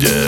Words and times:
yeah. 0.00 0.27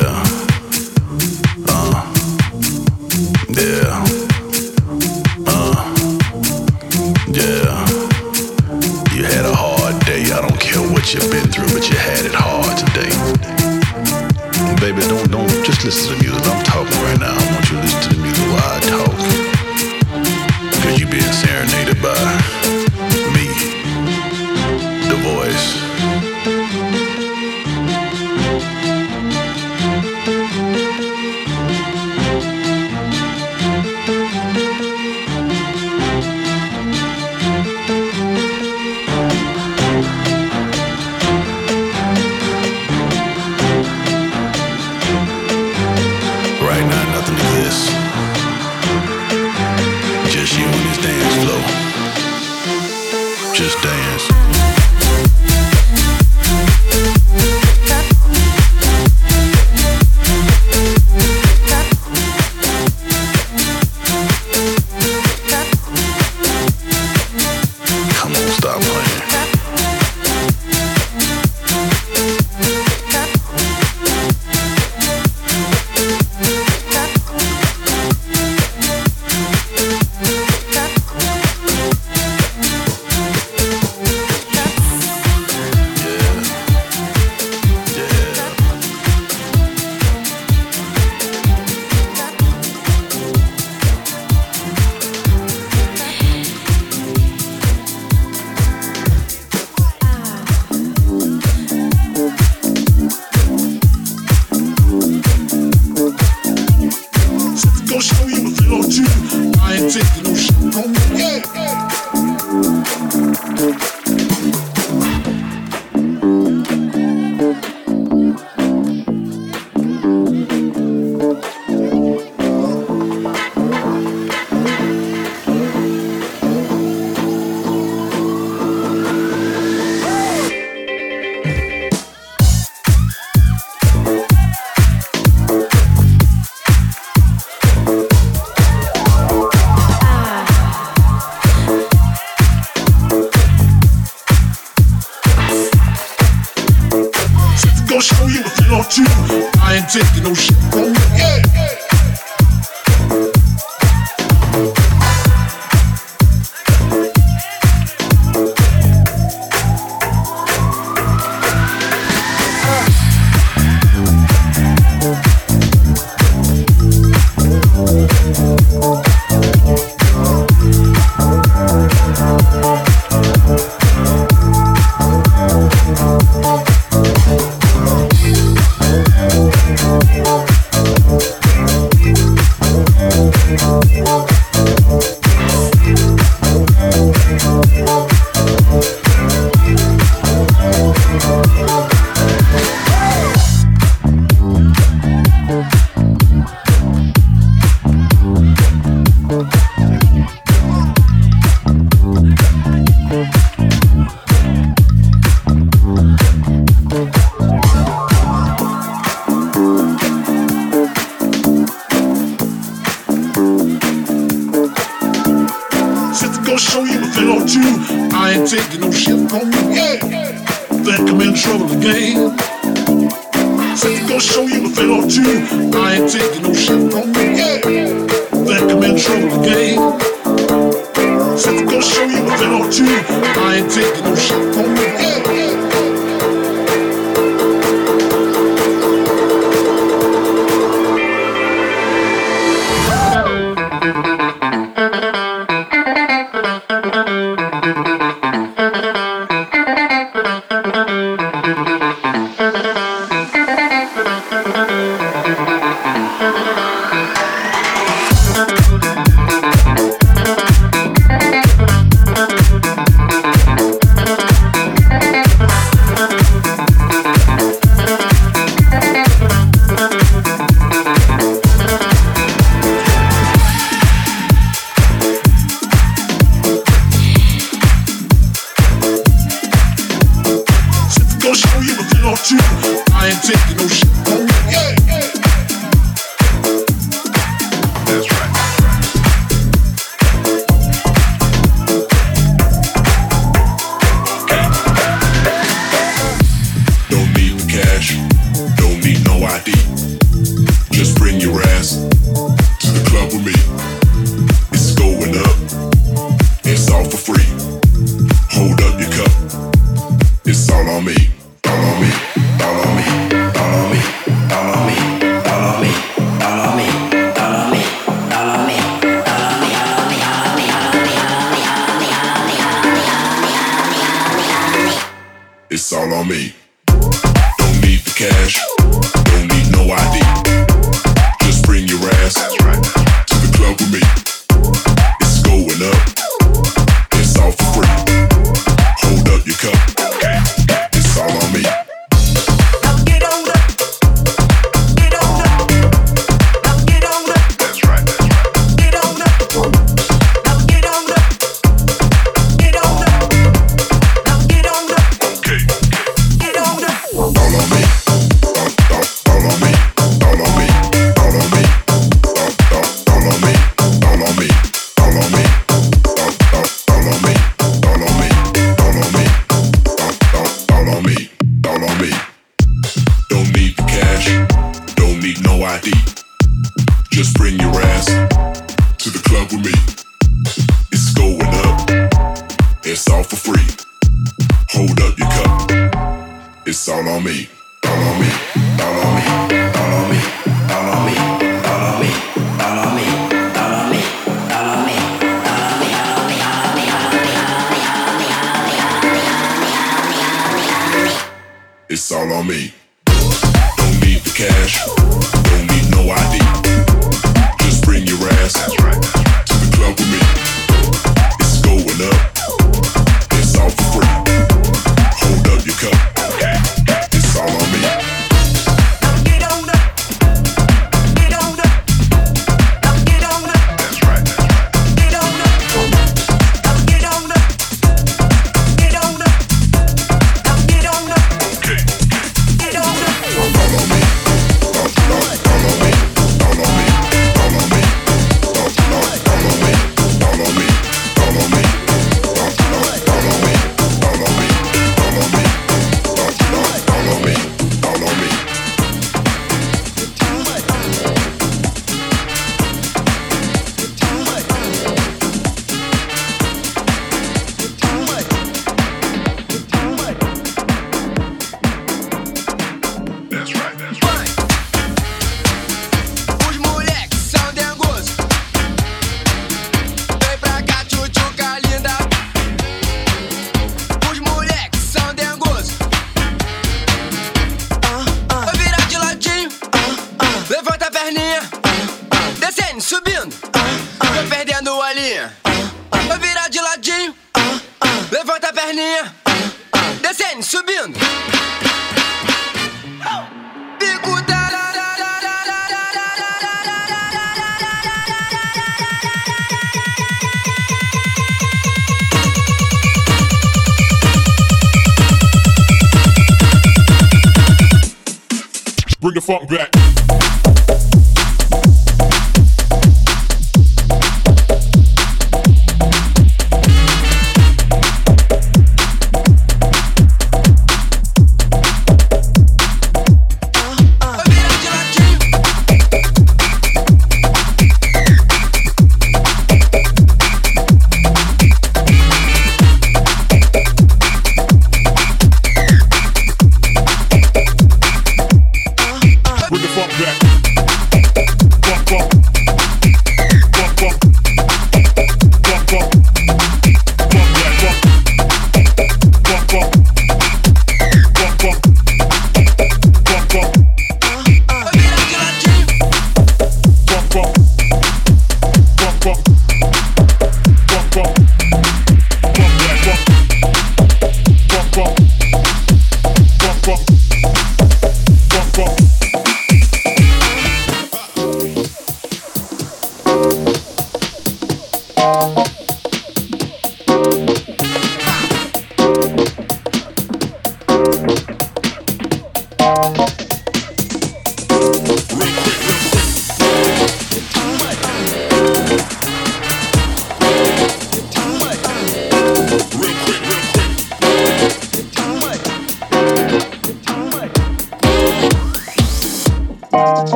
fuck 509.10 509.26
back. 509.26 509.59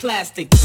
Plastic. 0.00 0.59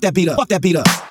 that 0.00 0.14
beat 0.14 0.28
up. 0.28 0.36
Fuck 0.36 0.48
that 0.48 0.62
beat 0.62 0.76
up. 0.76 1.09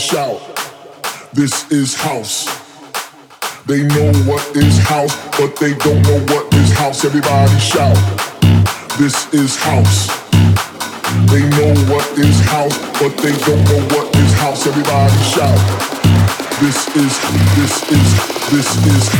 shout, 0.00 0.40
this 1.34 1.70
is 1.70 1.94
house. 1.94 2.46
They 3.66 3.82
know 3.82 4.12
what 4.24 4.40
is 4.56 4.78
house, 4.78 5.14
but 5.38 5.54
they 5.56 5.74
don't 5.74 6.02
know 6.02 6.18
what 6.32 6.52
is 6.54 6.72
house. 6.72 7.04
Everybody 7.04 7.58
shout, 7.60 7.96
this 8.98 9.32
is 9.34 9.56
house. 9.60 10.08
They 11.30 11.44
know 11.50 11.74
what 11.92 12.06
is 12.18 12.40
house, 12.48 12.78
but 12.98 13.14
they 13.18 13.36
don't 13.44 13.62
know 13.68 13.82
what 13.94 14.16
is 14.16 14.32
house. 14.40 14.66
Everybody 14.66 15.16
shout, 15.22 15.60
this 16.60 16.88
is, 16.96 17.20
this 17.56 17.92
is, 17.92 18.50
this 18.50 18.86
is. 18.86 19.10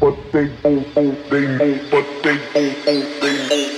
But 0.00 0.16
they 0.32 0.48
they 2.52 2.70
they 2.92 3.02
they 3.20 3.48
they 3.48 3.71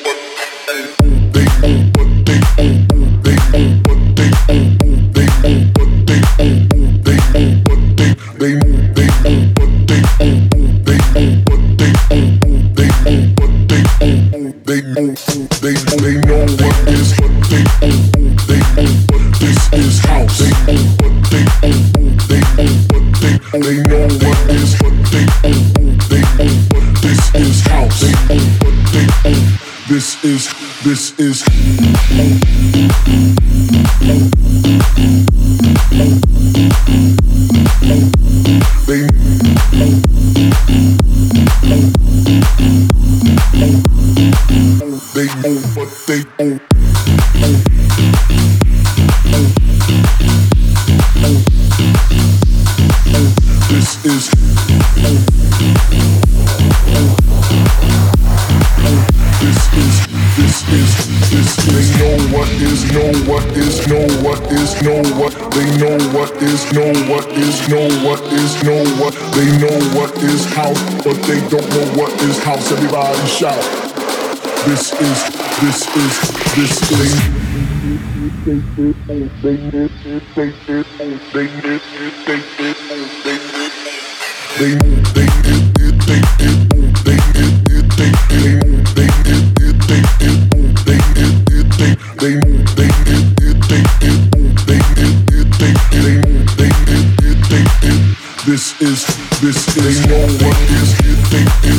This 98.55 98.81
is, 98.83 99.07
this 99.41 99.77
is, 99.77 100.05
they 100.05 100.09
know 100.09 100.27
what 100.45 100.57
is, 100.71 100.99
they, 101.31 101.45
they, 101.63 101.79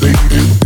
they, 0.00 0.12
they, 0.12 0.58
they, 0.58 0.65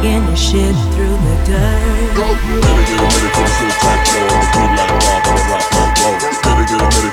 dragging 0.00 0.26
your 0.26 0.36
shit 0.36 0.74
through 0.94 1.16
the 1.16 1.34
dirt. 1.46 2.14
Get 2.18 3.02
a 3.02 3.04
minute 3.04 3.32
for 3.34 3.72
tight 3.82 4.02
flow 4.08 4.28
beat 4.54 4.72
like 4.78 4.94
rock 4.94 5.24
like 5.24 5.38
get 5.38 6.58
a 6.58 6.66
get 6.68 6.80
a 6.80 6.86
get 6.86 7.04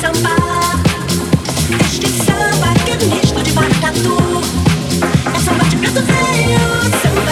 Samba. 0.00 0.30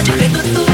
De 0.05 0.13
preto 0.13 0.43
do 0.55 0.68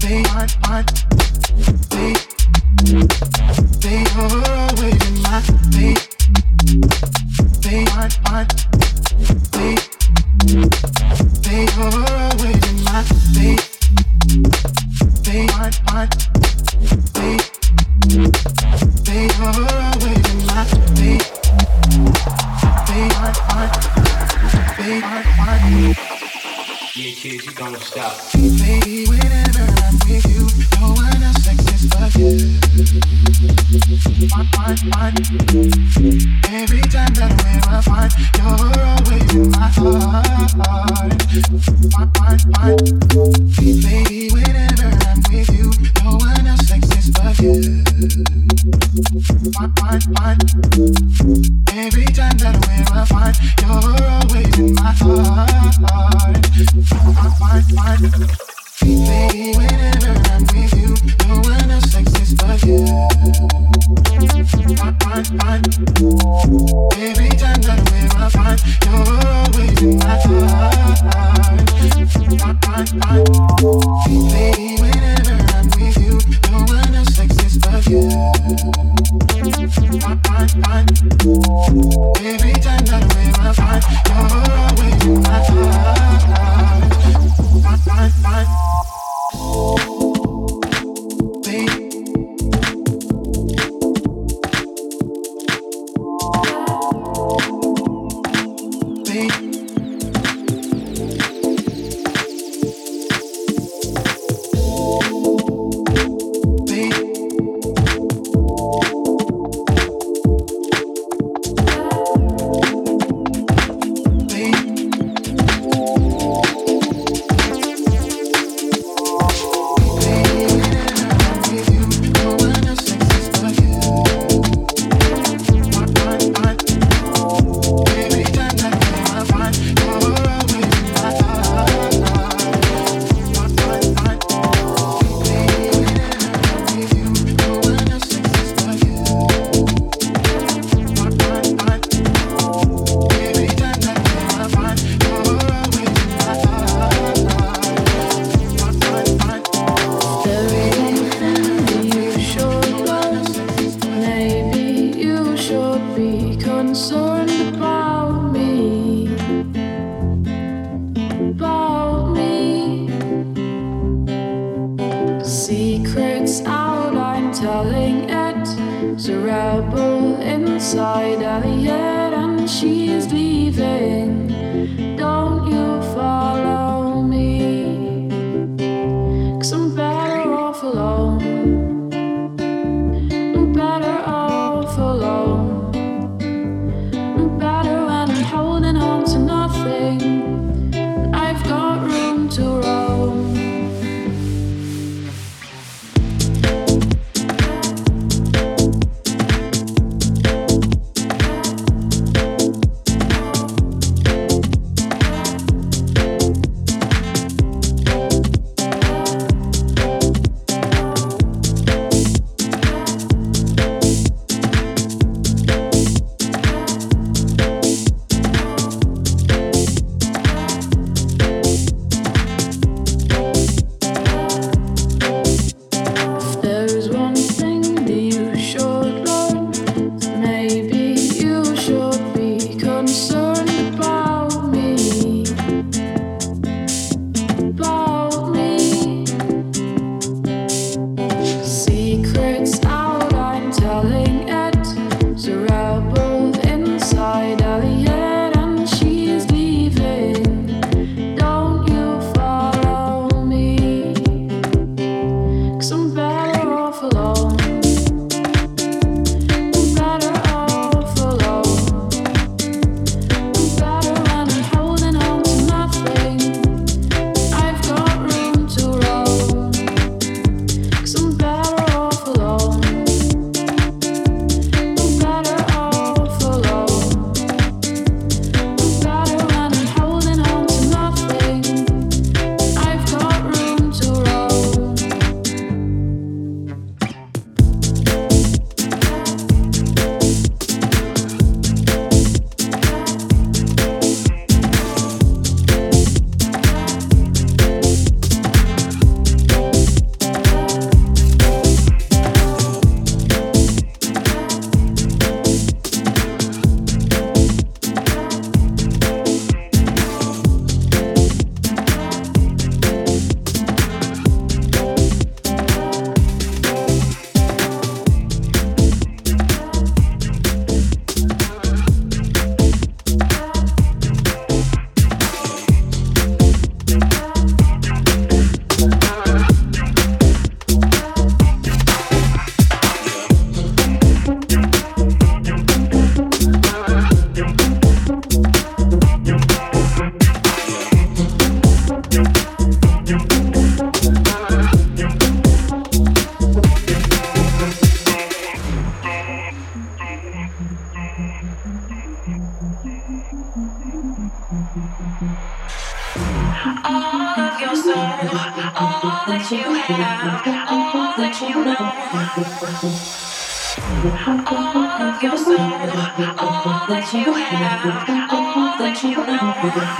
They 0.00 0.22